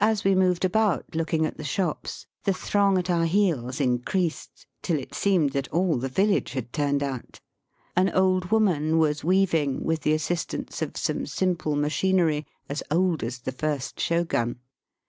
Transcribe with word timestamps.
As 0.00 0.22
we 0.22 0.36
moved 0.36 0.64
about 0.64 1.12
looking 1.16 1.44
at 1.44 1.56
the 1.56 1.64
shops, 1.64 2.28
the 2.44 2.54
throng 2.54 2.98
at 2.98 3.10
our 3.10 3.24
heels 3.24 3.80
increased 3.80 4.64
tUl 4.80 5.00
it 5.00 5.12
seemed 5.12 5.50
that 5.54 5.66
all 5.72 5.96
the 5.98 6.08
village 6.08 6.52
had 6.52 6.72
turned 6.72 7.02
out. 7.02 7.40
An 7.96 8.08
old 8.10 8.52
woman 8.52 8.96
was 8.98 9.24
weaving 9.24 9.82
with 9.82 10.02
the 10.02 10.12
assistance 10.12 10.82
of 10.82 10.96
some 10.96 11.26
simple 11.26 11.74
machinery 11.74 12.46
as 12.68 12.84
old 12.92 13.24
as 13.24 13.40
the 13.40 13.50
first 13.50 13.98
shogun. 13.98 14.60